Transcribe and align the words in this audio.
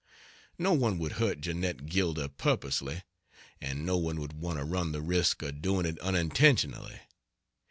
No 0.57 0.73
one 0.73 0.97
would 0.97 1.11
hurt 1.21 1.41
Jeannette 1.41 1.85
Gilder 1.85 2.27
purposely, 2.27 3.03
and 3.61 3.85
no 3.85 3.97
one 3.97 4.19
would 4.19 4.33
want 4.33 4.57
to 4.57 4.63
run 4.65 4.93
the 4.93 5.01
risk 5.03 5.43
of 5.43 5.61
doing 5.61 5.85
it 5.85 5.99
unintentionally. 5.99 7.01